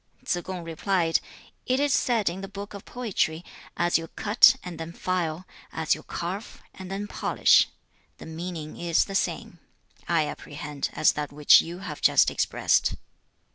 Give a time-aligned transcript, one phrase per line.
[0.21, 0.25] 2.
[0.25, 1.19] Tsze kung replied,
[1.67, 3.45] 'It is said in the Book of Poetry,
[3.77, 7.67] "As you cut and then file, as you carve and then polish."
[8.17, 9.59] The meaning is the same,
[10.07, 12.95] I apprehend, as that which you have just expressed.'